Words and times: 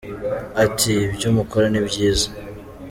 Ati 0.63 0.93
“Ibyo 1.07 1.29
mukora 1.35 1.65
ni 1.69 1.81
byiza. 1.87 2.27